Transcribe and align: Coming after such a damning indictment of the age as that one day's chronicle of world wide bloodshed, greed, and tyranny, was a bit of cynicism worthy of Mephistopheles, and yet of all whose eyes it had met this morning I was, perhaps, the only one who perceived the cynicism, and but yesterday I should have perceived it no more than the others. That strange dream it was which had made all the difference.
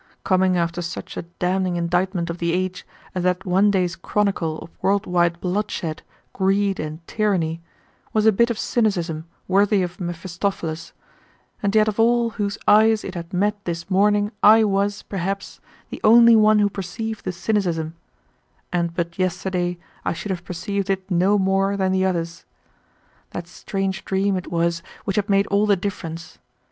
Coming 0.23 0.57
after 0.57 0.81
such 0.81 1.15
a 1.15 1.21
damning 1.37 1.75
indictment 1.75 2.31
of 2.31 2.39
the 2.39 2.53
age 2.53 2.87
as 3.13 3.21
that 3.21 3.45
one 3.45 3.69
day's 3.69 3.95
chronicle 3.95 4.57
of 4.57 4.71
world 4.81 5.05
wide 5.05 5.39
bloodshed, 5.39 6.01
greed, 6.33 6.79
and 6.79 7.05
tyranny, 7.05 7.61
was 8.11 8.25
a 8.25 8.31
bit 8.31 8.49
of 8.49 8.57
cynicism 8.57 9.27
worthy 9.47 9.83
of 9.83 9.99
Mephistopheles, 10.01 10.93
and 11.61 11.75
yet 11.75 11.87
of 11.87 11.99
all 11.99 12.31
whose 12.31 12.57
eyes 12.67 13.03
it 13.03 13.13
had 13.13 13.31
met 13.31 13.63
this 13.65 13.91
morning 13.91 14.31
I 14.41 14.63
was, 14.63 15.03
perhaps, 15.03 15.59
the 15.91 16.01
only 16.03 16.35
one 16.35 16.57
who 16.57 16.67
perceived 16.67 17.23
the 17.23 17.31
cynicism, 17.31 17.93
and 18.73 18.95
but 18.95 19.19
yesterday 19.19 19.77
I 20.03 20.13
should 20.13 20.31
have 20.31 20.43
perceived 20.43 20.89
it 20.89 21.11
no 21.11 21.37
more 21.37 21.77
than 21.77 21.91
the 21.91 22.05
others. 22.07 22.43
That 23.33 23.47
strange 23.47 24.03
dream 24.03 24.35
it 24.35 24.47
was 24.51 24.81
which 25.05 25.17
had 25.17 25.29
made 25.29 25.45
all 25.51 25.67
the 25.67 25.75
difference. 25.75 26.39